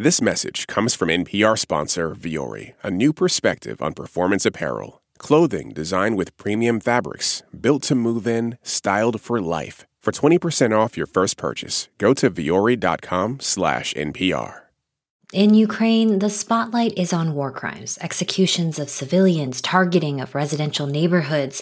This 0.00 0.22
message 0.22 0.68
comes 0.68 0.94
from 0.94 1.08
NPR 1.08 1.58
sponsor 1.58 2.14
Vuori, 2.14 2.74
a 2.84 2.88
new 2.88 3.12
perspective 3.12 3.82
on 3.82 3.94
performance 3.94 4.46
apparel. 4.46 5.02
Clothing 5.18 5.70
designed 5.70 6.16
with 6.16 6.36
premium 6.36 6.78
fabrics, 6.78 7.42
built 7.60 7.82
to 7.88 7.96
move 7.96 8.24
in, 8.24 8.58
styled 8.62 9.20
for 9.20 9.40
life. 9.40 9.86
For 10.00 10.12
20% 10.12 10.70
off 10.70 10.96
your 10.96 11.08
first 11.08 11.36
purchase, 11.36 11.88
go 11.98 12.14
to 12.14 12.30
vuori.com 12.30 13.40
slash 13.40 13.92
NPR. 13.94 14.60
In 15.32 15.54
Ukraine, 15.54 16.20
the 16.20 16.30
spotlight 16.30 16.96
is 16.96 17.12
on 17.12 17.34
war 17.34 17.50
crimes, 17.50 17.98
executions 18.00 18.78
of 18.78 18.88
civilians, 18.88 19.60
targeting 19.60 20.20
of 20.20 20.32
residential 20.32 20.86
neighborhoods. 20.86 21.60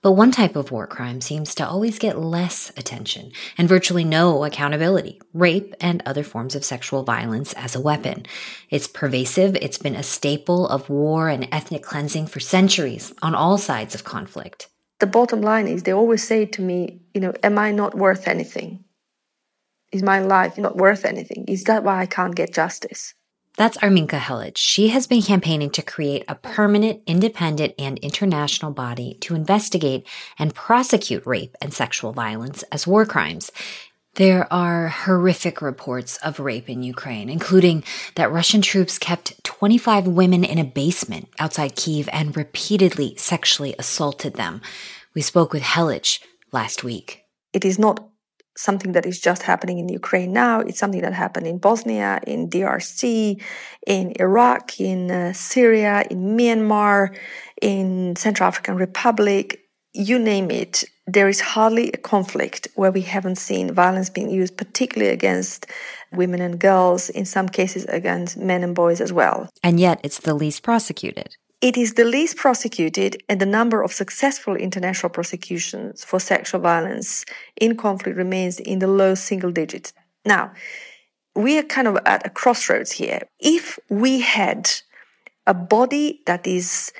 But 0.00 0.12
one 0.12 0.30
type 0.30 0.54
of 0.54 0.70
war 0.70 0.86
crime 0.86 1.20
seems 1.20 1.56
to 1.56 1.66
always 1.66 1.98
get 1.98 2.20
less 2.20 2.70
attention 2.76 3.32
and 3.56 3.68
virtually 3.68 4.04
no 4.04 4.44
accountability 4.44 5.20
rape 5.34 5.74
and 5.80 6.02
other 6.06 6.22
forms 6.22 6.54
of 6.54 6.64
sexual 6.64 7.02
violence 7.02 7.52
as 7.54 7.74
a 7.74 7.80
weapon. 7.80 8.24
It's 8.70 8.86
pervasive, 8.86 9.56
it's 9.56 9.78
been 9.78 9.96
a 9.96 10.04
staple 10.04 10.68
of 10.68 10.88
war 10.88 11.28
and 11.28 11.48
ethnic 11.50 11.82
cleansing 11.82 12.28
for 12.28 12.38
centuries 12.38 13.12
on 13.22 13.34
all 13.34 13.58
sides 13.58 13.96
of 13.96 14.04
conflict. 14.04 14.68
The 15.00 15.06
bottom 15.06 15.42
line 15.42 15.66
is 15.66 15.82
they 15.82 15.92
always 15.92 16.26
say 16.26 16.46
to 16.46 16.62
me, 16.62 17.00
you 17.12 17.20
know, 17.20 17.32
am 17.42 17.58
I 17.58 17.72
not 17.72 17.96
worth 17.96 18.28
anything? 18.28 18.84
Is 19.90 20.02
my 20.04 20.20
life 20.20 20.58
not 20.58 20.76
worth 20.76 21.04
anything? 21.04 21.44
Is 21.48 21.64
that 21.64 21.82
why 21.82 22.00
I 22.00 22.06
can't 22.06 22.36
get 22.36 22.54
justice? 22.54 23.14
That's 23.58 23.76
Arminka 23.78 24.20
Helic. 24.20 24.56
She 24.56 24.90
has 24.90 25.08
been 25.08 25.20
campaigning 25.20 25.70
to 25.70 25.82
create 25.82 26.24
a 26.28 26.36
permanent, 26.36 27.02
independent, 27.08 27.74
and 27.76 27.98
international 27.98 28.70
body 28.70 29.18
to 29.22 29.34
investigate 29.34 30.06
and 30.38 30.54
prosecute 30.54 31.26
rape 31.26 31.56
and 31.60 31.74
sexual 31.74 32.12
violence 32.12 32.62
as 32.70 32.86
war 32.86 33.04
crimes. 33.04 33.50
There 34.14 34.46
are 34.52 34.86
horrific 34.86 35.60
reports 35.60 36.18
of 36.18 36.38
rape 36.38 36.70
in 36.70 36.84
Ukraine, 36.84 37.28
including 37.28 37.82
that 38.14 38.30
Russian 38.30 38.62
troops 38.62 38.96
kept 38.96 39.42
25 39.42 40.06
women 40.06 40.44
in 40.44 40.58
a 40.58 40.64
basement 40.64 41.28
outside 41.40 41.74
Kiev 41.74 42.08
and 42.12 42.36
repeatedly 42.36 43.16
sexually 43.16 43.74
assaulted 43.76 44.34
them. 44.34 44.62
We 45.14 45.20
spoke 45.20 45.52
with 45.52 45.64
Helic 45.64 46.20
last 46.52 46.84
week. 46.84 47.24
It 47.52 47.64
is 47.64 47.76
not 47.76 48.08
something 48.58 48.92
that 48.92 49.06
is 49.06 49.20
just 49.20 49.42
happening 49.42 49.78
in 49.78 49.88
Ukraine 49.88 50.32
now. 50.32 50.60
It's 50.60 50.80
something 50.80 51.02
that 51.02 51.12
happened 51.12 51.46
in 51.46 51.58
Bosnia, 51.58 52.20
in 52.26 52.50
DRC, 52.50 53.40
in 53.86 54.12
Iraq, 54.18 54.80
in 54.80 55.10
uh, 55.10 55.32
Syria, 55.32 56.04
in 56.10 56.36
Myanmar, 56.36 57.16
in 57.62 58.16
Central 58.16 58.48
African 58.48 58.74
Republic. 58.76 59.60
You 59.92 60.18
name 60.18 60.50
it. 60.50 60.84
There 61.06 61.28
is 61.28 61.40
hardly 61.40 61.90
a 61.92 61.96
conflict 61.96 62.66
where 62.74 62.90
we 62.90 63.02
haven't 63.02 63.38
seen 63.38 63.72
violence 63.72 64.10
being 64.10 64.28
used, 64.28 64.56
particularly 64.56 65.12
against 65.12 65.66
women 66.12 66.40
and 66.40 66.58
girls, 66.58 67.10
in 67.10 67.24
some 67.24 67.48
cases 67.48 67.84
against 67.86 68.36
men 68.36 68.64
and 68.64 68.74
boys 68.74 69.00
as 69.00 69.12
well. 69.12 69.48
And 69.62 69.78
yet 69.78 70.00
it's 70.02 70.18
the 70.18 70.34
least 70.34 70.62
prosecuted. 70.64 71.36
It 71.60 71.76
is 71.76 71.94
the 71.94 72.04
least 72.04 72.36
prosecuted, 72.36 73.20
and 73.28 73.40
the 73.40 73.46
number 73.46 73.82
of 73.82 73.92
successful 73.92 74.54
international 74.54 75.10
prosecutions 75.10 76.04
for 76.04 76.20
sexual 76.20 76.60
violence 76.60 77.24
in 77.60 77.76
conflict 77.76 78.16
remains 78.16 78.60
in 78.60 78.78
the 78.78 78.86
low 78.86 79.16
single 79.16 79.50
digits. 79.50 79.92
Now, 80.24 80.52
we 81.34 81.58
are 81.58 81.64
kind 81.64 81.88
of 81.88 81.98
at 82.06 82.24
a 82.24 82.30
crossroads 82.30 82.92
here. 82.92 83.22
If 83.40 83.78
we 83.88 84.20
had 84.20 84.70
a 85.48 85.54
body 85.54 86.20
that 86.26 86.46
is 86.46 86.92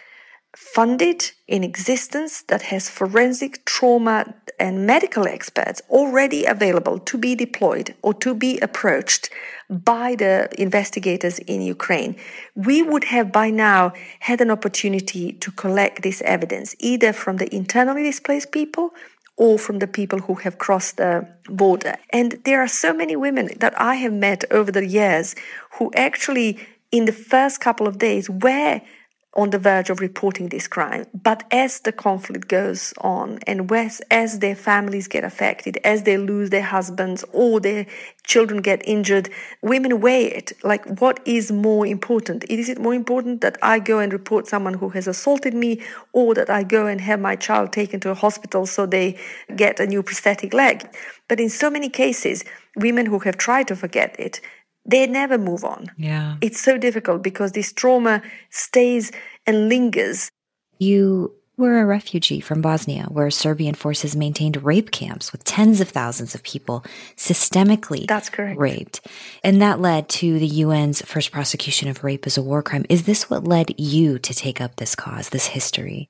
funded 0.61 1.31
in 1.47 1.62
existence 1.62 2.42
that 2.42 2.62
has 2.62 2.91
forensic 2.91 3.64
trauma 3.64 4.34
and 4.59 4.84
medical 4.84 5.28
experts 5.28 5.81
already 5.89 6.45
available 6.45 6.98
to 6.98 7.17
be 7.17 7.37
deployed 7.37 7.95
or 8.03 8.12
to 8.12 8.34
be 8.34 8.59
approached 8.59 9.31
by 9.70 10.17
the 10.17 10.48
investigators 10.61 11.39
in 11.41 11.62
Ukraine, 11.62 12.17
we 12.56 12.83
would 12.83 13.05
have 13.05 13.31
by 13.31 13.50
now 13.50 13.92
had 14.19 14.41
an 14.41 14.50
opportunity 14.50 15.33
to 15.34 15.53
collect 15.53 16.03
this 16.03 16.20
evidence 16.23 16.75
either 16.81 17.12
from 17.12 17.37
the 17.37 17.55
internally 17.55 18.03
displaced 18.03 18.50
people 18.50 18.91
or 19.37 19.60
from 19.60 19.78
the 19.78 19.87
people 19.87 20.19
who 20.19 20.34
have 20.34 20.59
crossed 20.59 20.97
the 20.97 21.25
border. 21.49 21.94
And 22.10 22.33
there 22.44 22.60
are 22.60 22.69
so 22.84 22.93
many 22.93 23.15
women 23.15 23.50
that 23.60 23.81
I 23.81 23.94
have 23.94 24.12
met 24.12 24.43
over 24.50 24.72
the 24.72 24.87
years 24.87 25.37
who 25.78 25.93
actually, 25.94 26.59
in 26.91 27.04
the 27.04 27.12
first 27.12 27.60
couple 27.60 27.87
of 27.87 27.99
days, 27.99 28.28
were 28.28 28.81
on 29.38 29.50
the 29.50 29.59
verge 29.59 29.88
of 29.88 30.00
reporting 30.00 30.49
this 30.49 30.66
crime. 30.66 31.06
But 31.15 31.44
as 31.53 31.78
the 31.81 31.93
conflict 31.93 32.49
goes 32.49 32.93
on 33.00 33.38
and 33.47 33.71
as, 33.72 34.03
as 34.10 34.41
their 34.41 34.56
families 34.56 35.06
get 35.06 35.22
affected, 35.22 35.78
as 35.84 36.03
they 36.03 36.19
lose 36.19 36.50
their 36.50 36.62
husbands 36.62 37.25
or 37.32 37.60
their 37.60 37.87
children 38.25 38.60
get 38.60 38.82
injured, 38.84 39.31
women 39.62 40.00
weigh 40.00 40.27
it. 40.27 40.53
Like, 40.65 40.84
what 41.00 41.21
is 41.25 41.53
more 41.53 41.87
important? 41.87 42.44
Is 42.50 42.69
it 42.69 42.81
more 42.81 42.94
important 42.94 43.41
that 43.43 43.56
I 43.62 43.78
go 43.78 44.00
and 44.00 44.12
report 44.12 44.48
someone 44.48 44.75
who 44.75 44.88
has 44.88 45.06
assaulted 45.06 45.54
me 45.54 45.82
or 46.12 46.34
that 46.34 46.50
I 46.50 46.65
go 46.65 46.87
and 46.87 47.00
have 47.00 47.21
my 47.21 47.37
child 47.37 47.72
taken 47.72 48.00
to 48.00 48.10
a 48.10 48.15
hospital 48.15 48.66
so 48.66 48.87
they 48.87 49.16
get 49.54 49.78
a 49.78 49.87
new 49.87 50.03
prosthetic 50.03 50.53
leg? 50.53 50.84
But 51.28 51.38
in 51.38 51.48
so 51.48 51.71
many 51.71 51.88
cases, 51.88 52.44
women 52.75 53.06
who 53.06 53.21
have 53.21 53.37
tried 53.37 53.69
to 53.69 53.77
forget 53.77 54.19
it 54.19 54.41
they 54.88 55.06
never 55.06 55.38
move 55.38 55.65
on. 55.65 55.91
Yeah. 55.97 56.37
It's 56.41 56.60
so 56.60 56.78
difficult 56.78 57.22
because 57.22 57.53
this 57.53 57.72
trauma 57.72 58.22
stays 58.50 59.12
and 59.47 59.69
lingers. 59.69 60.31
You 60.78 61.34
were 61.59 61.81
a 61.81 61.84
refugee 61.84 62.41
from 62.41 62.62
Bosnia, 62.62 63.04
where 63.10 63.31
Serbian 63.31 63.75
forces 63.75 64.15
maintained 64.15 64.62
rape 64.62 64.93
camps 64.93 65.32
with 65.32 65.43
tens 65.44 65.81
of 65.81 65.88
thousands 65.88 66.34
of 66.34 66.43
people 66.44 66.84
systemically 67.16 68.06
That's 68.06 68.31
correct. 68.31 68.59
raped. 68.59 69.06
And 69.43 69.60
that 69.60 69.81
led 69.81 70.09
to 70.10 70.38
the 70.38 70.62
UN's 70.62 71.03
first 71.03 71.32
prosecution 71.32 71.88
of 71.88 72.04
rape 72.04 72.27
as 72.27 72.38
a 72.38 72.43
war 72.43 72.62
crime. 72.62 72.87
Is 72.88 73.03
this 73.04 73.28
what 73.28 73.44
led 73.44 73.75
you 73.78 74.19
to 74.21 74.32
take 74.32 74.60
up 74.60 74.77
this 74.77 74.94
cause, 74.94 75.31
this 75.31 75.47
history? 75.47 76.09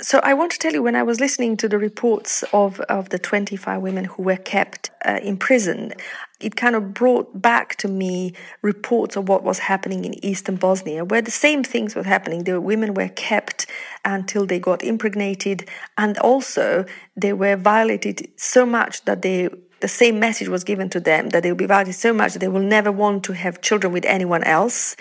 So 0.00 0.20
I 0.22 0.32
want 0.34 0.52
to 0.52 0.58
tell 0.58 0.72
you, 0.72 0.82
when 0.82 0.94
I 0.94 1.02
was 1.02 1.18
listening 1.18 1.56
to 1.56 1.68
the 1.68 1.78
reports 1.78 2.44
of, 2.52 2.78
of 2.82 3.08
the 3.08 3.18
25 3.18 3.82
women 3.82 4.04
who 4.04 4.22
were 4.22 4.36
kept 4.36 4.90
uh, 5.04 5.18
in 5.20 5.36
prison, 5.36 5.92
it 6.40 6.54
kind 6.54 6.76
of 6.76 6.94
brought 6.94 7.42
back 7.42 7.74
to 7.76 7.88
me 7.88 8.32
reports 8.62 9.16
of 9.16 9.28
what 9.28 9.42
was 9.42 9.58
happening 9.58 10.04
in 10.04 10.24
eastern 10.24 10.54
Bosnia, 10.54 11.04
where 11.04 11.20
the 11.20 11.32
same 11.32 11.64
things 11.64 11.96
were 11.96 12.04
happening. 12.04 12.44
The 12.44 12.60
women 12.60 12.94
were 12.94 13.08
kept 13.08 13.66
until 14.04 14.46
they 14.46 14.60
got 14.60 14.84
impregnated, 14.84 15.68
and 15.96 16.16
also 16.18 16.84
they 17.16 17.32
were 17.32 17.56
violated 17.56 18.28
so 18.36 18.64
much 18.64 19.04
that 19.04 19.22
they 19.22 19.48
the 19.80 19.88
same 19.88 20.18
message 20.18 20.48
was 20.48 20.64
given 20.64 20.88
to 20.90 20.98
them 20.98 21.28
that 21.28 21.44
they 21.44 21.52
will 21.52 21.56
be 21.56 21.66
violated 21.66 21.94
so 21.94 22.12
much 22.12 22.32
that 22.32 22.40
they 22.40 22.48
will 22.48 22.60
never 22.60 22.90
want 22.90 23.22
to 23.22 23.32
have 23.32 23.60
children 23.60 23.92
with 23.92 24.04
anyone 24.06 24.42
else 24.42 24.96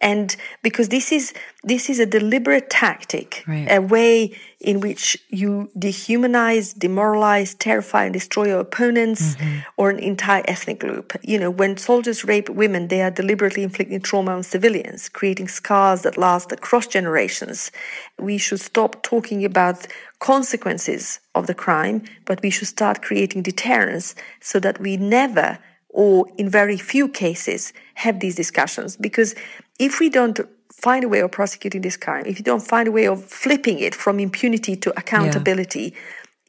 and 0.00 0.36
because 0.62 0.88
this 0.88 1.12
is 1.12 1.32
this 1.64 1.90
is 1.90 1.98
a 1.98 2.06
deliberate 2.06 2.70
tactic 2.70 3.44
right. 3.46 3.66
a 3.70 3.80
way 3.80 4.32
in 4.60 4.80
which 4.80 5.16
you 5.28 5.70
dehumanize 5.76 6.74
demoralize 6.74 7.54
terrify 7.58 8.04
and 8.04 8.12
destroy 8.12 8.46
your 8.46 8.60
opponents 8.60 9.36
mm-hmm. 9.36 9.58
or 9.76 9.90
an 9.90 9.98
entire 9.98 10.42
ethnic 10.46 10.78
group 10.78 11.16
you 11.22 11.38
know 11.38 11.50
when 11.50 11.76
soldiers 11.76 12.24
rape 12.24 12.48
women 12.48 12.88
they 12.88 13.02
are 13.02 13.10
deliberately 13.10 13.62
inflicting 13.62 14.00
trauma 14.00 14.32
on 14.32 14.42
civilians 14.42 15.08
creating 15.08 15.48
scars 15.48 16.02
that 16.02 16.16
last 16.16 16.52
across 16.52 16.86
generations 16.86 17.70
we 18.18 18.38
should 18.38 18.60
stop 18.60 19.02
talking 19.02 19.44
about 19.44 19.86
consequences 20.20 21.20
of 21.34 21.46
the 21.46 21.54
crime 21.54 22.02
but 22.24 22.40
we 22.42 22.50
should 22.50 22.68
start 22.68 23.02
creating 23.02 23.42
deterrence 23.42 24.14
so 24.40 24.58
that 24.60 24.80
we 24.80 24.96
never 24.96 25.58
or 25.90 26.26
in 26.36 26.48
very 26.48 26.76
few 26.76 27.08
cases 27.08 27.72
have 27.94 28.20
these 28.20 28.36
discussions 28.36 28.96
because 28.96 29.34
if 29.78 30.00
we 30.00 30.08
don't 30.08 30.40
find 30.72 31.04
a 31.04 31.08
way 31.08 31.20
of 31.20 31.30
prosecuting 31.30 31.82
this 31.82 31.96
crime, 31.96 32.24
if 32.26 32.38
you 32.38 32.44
don't 32.44 32.62
find 32.62 32.88
a 32.88 32.92
way 32.92 33.06
of 33.06 33.24
flipping 33.24 33.78
it 33.78 33.94
from 33.94 34.20
impunity 34.20 34.76
to 34.76 34.96
accountability, 34.98 35.92
yeah. 35.94 36.00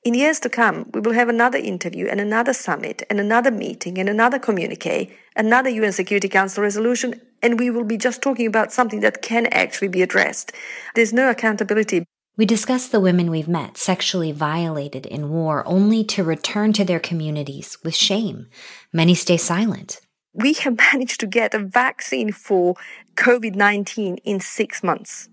in 0.04 0.14
years 0.14 0.40
to 0.42 0.50
come, 0.50 0.90
we 0.94 1.00
will 1.00 1.14
have 1.14 1.30
another 1.30 1.58
interview 1.58 2.08
and 2.08 2.20
another 2.20 2.54
summit 2.54 3.04
and 3.10 3.20
another 3.20 3.52
meeting 3.52 3.98
and 3.98 4.10
another 4.10 4.40
communique, 4.40 5.16
another 5.36 5.70
UN 5.70 5.92
Security 5.92 6.30
Council 6.30 6.64
resolution, 6.64 7.20
and 7.42 7.60
we 7.60 7.70
will 7.70 7.84
be 7.84 7.98
just 7.98 8.22
talking 8.22 8.48
about 8.48 8.72
something 8.72 9.00
that 9.00 9.22
can 9.22 9.46
actually 9.48 9.88
be 9.88 10.02
addressed. 10.02 10.52
There's 10.96 11.14
no 11.14 11.30
accountability. 11.30 12.06
We 12.38 12.46
discuss 12.46 12.88
the 12.88 13.02
women 13.02 13.30
we've 13.30 13.50
met 13.50 13.78
sexually 13.78 14.32
violated 14.32 15.06
in 15.06 15.30
war 15.30 15.68
only 15.68 16.06
to 16.06 16.24
return 16.24 16.72
to 16.74 16.86
their 16.86 17.00
communities 17.00 17.78
with 17.84 17.96
shame. 17.96 18.48
Many 18.94 19.14
stay 19.14 19.38
silent 19.38 20.00
we 20.34 20.54
have 20.54 20.78
managed 20.94 21.20
to 21.20 21.28
get 21.28 21.54
a 21.54 21.60
vaccine 21.60 22.32
for 22.32 22.76
COVID 23.16 23.56
19 23.56 24.18
in 24.18 24.40
six 24.40 24.84
months. 24.84 25.30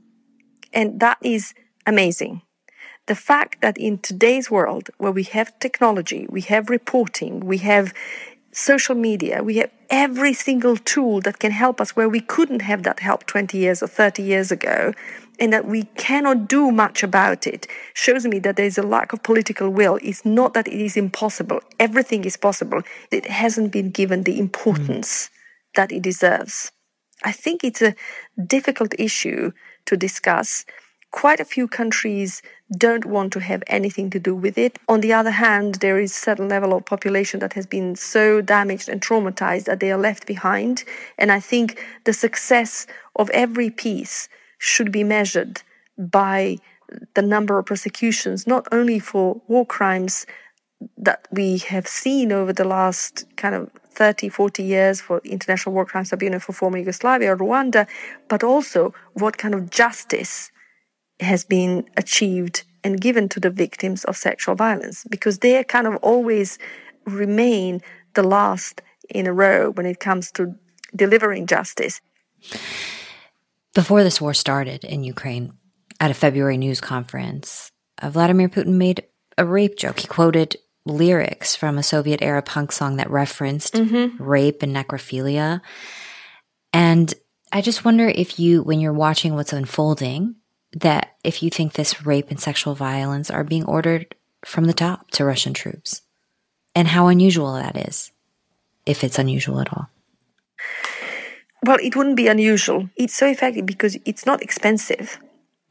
And 0.73 1.01
that 1.01 1.19
is 1.23 1.55
amazing. 1.87 2.43
The 3.07 3.15
fact 3.15 3.61
that 3.63 3.79
in 3.79 3.99
today's 3.99 4.51
world, 4.51 4.91
where 4.99 5.13
we 5.13 5.23
have 5.23 5.57
technology, 5.61 6.27
we 6.29 6.41
have 6.43 6.69
reporting, 6.69 7.41
we 7.41 7.59
have 7.59 7.95
social 8.51 8.95
media, 8.95 9.43
we 9.45 9.59
have 9.59 9.71
every 9.91 10.33
single 10.33 10.77
tool 10.77 11.21
that 11.21 11.39
can 11.39 11.53
help 11.53 11.81
us 11.81 11.95
where 11.95 12.09
we 12.09 12.21
couldn't 12.21 12.63
have 12.63 12.83
that 12.83 13.01
help 13.01 13.27
20 13.27 13.59
years 13.59 13.83
or 13.83 13.87
30 13.87 14.23
years 14.23 14.51
ago, 14.51 14.93
and 15.39 15.53
that 15.53 15.67
we 15.67 15.85
cannot 15.97 16.49
do 16.49 16.71
much 16.71 17.03
about 17.03 17.47
it 17.47 17.67
shows 17.95 18.27
me 18.27 18.39
that 18.41 18.57
there 18.57 18.67
is 18.67 18.79
a 18.79 18.83
lack 18.83 19.13
of 19.13 19.23
political 19.23 19.71
will. 19.71 19.99
It's 20.03 20.25
not 20.25 20.55
that 20.55 20.69
it 20.69 20.81
is 20.81 20.97
impossible. 20.97 21.61
Everything 21.79 22.25
is 22.25 22.37
possible. 22.37 22.83
It 23.11 23.27
hasn't 23.27 23.73
been 23.73 23.91
given 23.91 24.23
the 24.23 24.39
importance 24.39 25.27
mm. 25.27 25.31
that 25.75 25.93
it 25.93 26.03
deserves. 26.03 26.73
I 27.25 27.33
think 27.33 27.65
it's 27.65 27.83
a 27.83 27.95
difficult 28.47 28.95
issue 28.99 29.53
to 29.87 29.97
discuss. 29.97 30.65
Quite 31.13 31.41
a 31.41 31.47
few 31.47 31.67
countries 31.67 32.43
don't 32.77 33.07
want 33.07 33.33
to 33.33 33.41
have 33.41 33.63
anything 33.69 34.11
to 34.11 34.19
do 34.19 34.35
with 34.35 34.59
it. 34.59 34.79
On 34.89 35.01
the 35.01 35.13
other 35.13 35.31
hand, 35.31 35.77
there 35.77 35.99
is 35.99 36.11
a 36.11 36.15
certain 36.15 36.49
level 36.49 36.75
of 36.75 36.85
population 36.85 37.41
that 37.41 37.55
has 37.55 37.65
been 37.65 37.97
so 37.97 38.43
damaged 38.43 38.89
and 38.89 39.01
traumatized 39.01 39.65
that 39.65 39.81
they 39.81 39.93
are 39.93 39.99
left 39.99 40.27
behind. 40.27 40.85
And 41.17 41.33
I 41.33 41.41
think 41.41 41.83
the 42.05 42.13
success 42.13 42.87
of 43.15 43.31
every 43.31 43.71
peace 43.71 44.29
should 44.59 44.91
be 44.93 45.05
measured 45.05 45.63
by 45.99 46.59
the 47.15 47.23
number 47.23 47.59
of 47.59 47.67
prosecutions, 47.67 48.47
not 48.47 48.67
only 48.73 48.99
for 48.99 49.41
war 49.49 49.67
crimes 49.67 50.27
that 50.97 51.27
we 51.31 51.59
have 51.59 51.89
seen 51.89 52.33
over 52.33 52.53
the 52.53 52.65
last 52.65 53.25
kind 53.37 53.55
of 53.55 53.71
30, 53.91 54.29
40 54.29 54.63
years 54.63 55.01
for 55.01 55.21
International 55.25 55.75
War 55.75 55.87
Crimes 55.87 56.11
Tribunal 56.11 56.39
for 56.39 56.53
former 56.53 56.79
Yugoslavia 56.79 57.33
or 57.33 57.37
Rwanda, 57.37 57.87
but 58.29 58.45
also 58.45 58.93
what 59.15 59.39
kind 59.39 59.55
of 59.55 59.71
justice 59.71 60.53
has 61.21 61.45
been 61.45 61.89
achieved 61.97 62.65
and 62.85 63.01
given 63.01 63.29
to 63.31 63.41
the 63.41 63.51
victims 63.51 64.05
of 64.05 64.17
sexual 64.17 64.55
violence, 64.55 65.05
because 65.11 65.39
they 65.39 65.65
kind 65.65 65.87
of 65.87 65.97
always 65.97 66.59
remain 67.07 67.81
the 68.15 68.23
last 68.23 68.83
in 69.09 69.27
a 69.27 69.33
row 69.33 69.71
when 69.71 69.87
it 69.87 69.99
comes 69.99 70.31
to 70.33 70.55
delivering 70.95 71.47
justice. 71.47 72.01
Before 73.77 74.03
this 74.03 74.23
war 74.23 74.33
started 74.33 74.85
in 74.85 75.05
Ukraine, 75.05 75.53
at 76.01 76.11
a 76.11 76.15
February 76.15 76.57
news 76.57 76.81
conference, 76.81 77.71
uh, 78.01 78.09
Vladimir 78.09 78.49
Putin 78.49 78.79
made 78.79 79.05
a 79.37 79.45
rape 79.45 79.77
joke. 79.77 80.01
He 80.01 80.07
quoted 80.07 80.57
lyrics 80.87 81.55
from 81.55 81.77
a 81.77 81.83
Soviet 81.83 82.23
era 82.23 82.41
punk 82.41 82.73
song 82.73 82.97
that 82.97 83.11
referenced 83.11 83.75
mm-hmm. 83.75 84.23
rape 84.23 84.63
and 84.63 84.75
necrophilia. 84.75 85.61
And 86.73 87.13
I 87.53 87.61
just 87.61 87.85
wonder 87.85 88.09
if 88.09 88.41
you, 88.41 88.63
when 88.63 88.81
you're 88.81 88.95
watching 88.95 89.35
what's 89.35 89.53
unfolding, 89.53 90.37
that 90.73 91.15
if 91.23 91.43
you 91.43 91.51
think 91.51 91.75
this 91.75 92.07
rape 92.07 92.31
and 92.31 92.41
sexual 92.41 92.75
violence 92.75 93.31
are 93.31 93.45
being 93.45 93.67
ordered 93.67 94.15
from 94.43 94.65
the 94.65 94.73
top 94.73 95.11
to 95.11 95.25
Russian 95.27 95.53
troops, 95.53 96.01
and 96.75 96.89
how 96.89 97.09
unusual 97.09 97.53
that 97.53 97.77
is, 97.77 98.11
if 98.87 99.05
it's 99.05 99.19
unusual 99.19 99.61
at 99.61 99.71
all. 99.71 99.91
Well, 101.67 101.79
it 101.83 101.97
wouldn't 101.97 102.17
be 102.17 102.29
unusual. 102.29 102.89
It's 102.97 103.15
so 103.15 103.27
effective 103.27 103.67
because 103.67 103.99
it's 104.05 104.25
not 104.25 104.43
expensive. 104.43 105.19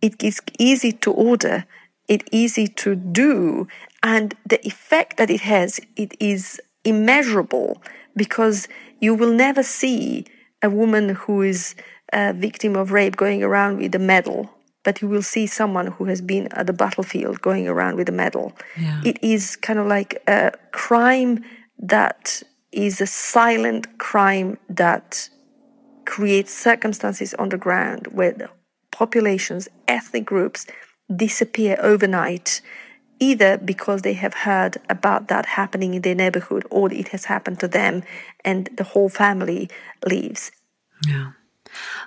It 0.01 0.21
is 0.21 0.41
easy 0.59 0.91
to 0.91 1.11
order, 1.11 1.65
it's 2.07 2.25
easy 2.31 2.67
to 2.67 2.95
do, 2.95 3.67
and 4.03 4.35
the 4.45 4.65
effect 4.67 5.17
that 5.17 5.29
it 5.29 5.41
has, 5.41 5.79
it 5.95 6.13
is 6.19 6.59
immeasurable 6.83 7.81
because 8.15 8.67
you 8.99 9.15
will 9.15 9.33
never 9.33 9.63
see 9.63 10.25
a 10.61 10.69
woman 10.69 11.09
who 11.09 11.41
is 11.41 11.75
a 12.13 12.33
victim 12.33 12.75
of 12.75 12.91
rape 12.91 13.15
going 13.15 13.41
around 13.41 13.77
with 13.77 13.95
a 13.95 13.99
medal, 13.99 14.51
but 14.83 15.01
you 15.01 15.07
will 15.07 15.23
see 15.23 15.47
someone 15.47 15.87
who 15.87 16.05
has 16.05 16.21
been 16.21 16.47
at 16.51 16.67
the 16.67 16.73
battlefield 16.73 17.41
going 17.41 17.67
around 17.67 17.95
with 17.95 18.09
a 18.09 18.11
medal. 18.11 18.53
Yeah. 18.77 19.01
It 19.03 19.17
is 19.23 19.55
kind 19.55 19.79
of 19.79 19.87
like 19.87 20.21
a 20.27 20.51
crime 20.71 21.43
that 21.79 22.43
is 22.71 23.01
a 23.01 23.07
silent 23.07 23.97
crime 23.97 24.57
that 24.69 25.29
creates 26.05 26.53
circumstances 26.53 27.33
on 27.35 27.49
the 27.49 27.57
ground 27.57 28.07
where 28.07 28.49
populations, 28.91 29.67
ethnic 29.87 30.25
groups 30.25 30.65
disappear 31.13 31.77
overnight 31.81 32.61
either 33.19 33.57
because 33.57 34.01
they 34.01 34.13
have 34.13 34.33
heard 34.33 34.77
about 34.89 35.27
that 35.29 35.45
happening 35.45 35.93
in 35.93 36.01
their 36.01 36.15
neighborhood 36.15 36.65
or 36.69 36.91
it 36.91 37.09
has 37.09 37.25
happened 37.25 37.59
to 37.59 37.67
them 37.67 38.03
and 38.43 38.69
the 38.75 38.83
whole 38.83 39.09
family 39.09 39.69
leaves. 40.05 40.51
Yeah. 41.07 41.31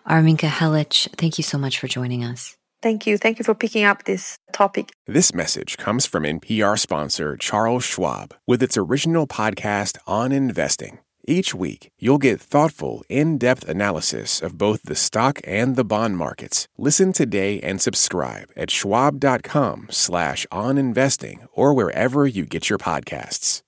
Arminka 0.07 0.49
Helic, 0.49 1.09
thank 1.17 1.39
you 1.39 1.45
so 1.45 1.59
much 1.59 1.79
for 1.79 1.89
joining 1.89 2.25
us. 2.25 2.57
Thank 2.81 3.07
you. 3.07 3.19
Thank 3.19 3.39
you 3.39 3.45
for 3.45 3.55
picking 3.55 3.85
up 3.85 4.05
this 4.05 4.39
topic. 4.53 4.91
This 5.07 5.35
message 5.35 5.77
comes 5.79 6.07
from 6.07 6.23
NPR 6.23 6.79
sponsor 6.79 7.37
Charles 7.37 7.85
Schwab 7.85 8.35
with 8.47 8.63
its 8.63 8.77
original 8.77 9.27
podcast 9.27 9.99
on 10.07 10.31
investing. 10.31 11.01
Each 11.29 11.55
week, 11.55 11.91
you'll 11.99 12.17
get 12.17 12.41
thoughtful, 12.41 13.05
in 13.11 13.37
depth 13.37 13.69
analysis 13.69 14.41
of 14.41 14.57
both 14.57 14.85
the 14.85 14.95
stock 14.95 15.43
and 15.45 15.77
the 15.77 15.85
bond 15.85 16.17
markets. 16.17 16.69
Listen 16.79 17.13
today 17.13 17.61
and 17.61 17.83
subscribe 17.83 18.49
at 18.57 18.71
schwab.com 18.71 19.89
slash 19.91 20.47
on 20.51 20.79
investing 20.79 21.47
or 21.53 21.75
wherever 21.75 22.27
you 22.27 22.47
get 22.47 22.71
your 22.71 22.79
podcasts. 22.79 23.61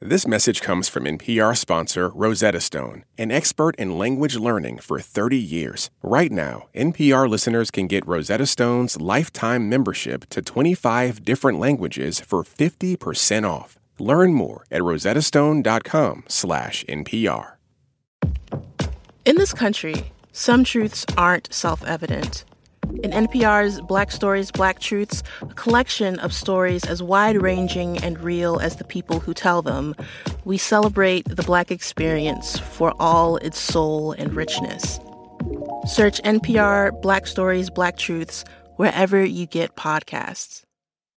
This 0.00 0.24
message 0.24 0.62
comes 0.62 0.88
from 0.88 1.02
NPR 1.04 1.56
sponsor 1.56 2.10
Rosetta 2.10 2.60
Stone, 2.60 3.04
an 3.18 3.32
expert 3.32 3.74
in 3.74 3.98
language 3.98 4.36
learning 4.36 4.78
for 4.78 5.00
30 5.00 5.36
years. 5.36 5.90
Right 6.04 6.30
now, 6.30 6.68
NPR 6.76 7.28
listeners 7.28 7.72
can 7.72 7.88
get 7.88 8.06
Rosetta 8.06 8.46
Stone's 8.46 9.00
lifetime 9.00 9.68
membership 9.68 10.30
to 10.30 10.42
25 10.42 11.24
different 11.24 11.58
languages 11.58 12.20
for 12.20 12.44
50% 12.44 13.50
off. 13.50 13.79
Learn 14.00 14.34
more 14.34 14.64
at 14.70 14.80
rosettastone.com/npr. 14.80 17.52
In 19.26 19.36
this 19.36 19.52
country, 19.52 20.12
some 20.32 20.64
truths 20.64 21.04
aren't 21.16 21.52
self-evident. 21.52 22.44
In 23.02 23.12
NPR's 23.12 23.80
Black 23.82 24.10
Stories, 24.10 24.50
Black 24.50 24.80
Truths, 24.80 25.22
a 25.42 25.54
collection 25.54 26.18
of 26.18 26.32
stories 26.32 26.84
as 26.84 27.02
wide-ranging 27.02 27.98
and 27.98 28.18
real 28.18 28.58
as 28.58 28.76
the 28.76 28.84
people 28.84 29.20
who 29.20 29.32
tell 29.32 29.62
them, 29.62 29.94
we 30.44 30.58
celebrate 30.58 31.28
the 31.28 31.42
Black 31.42 31.70
experience 31.70 32.58
for 32.58 32.92
all 32.98 33.36
its 33.36 33.58
soul 33.58 34.12
and 34.12 34.34
richness. 34.34 34.98
Search 35.86 36.20
NPR 36.24 37.00
Black 37.00 37.26
Stories, 37.26 37.70
Black 37.70 37.96
Truths 37.96 38.44
wherever 38.76 39.24
you 39.24 39.46
get 39.46 39.76
podcasts. 39.76 40.62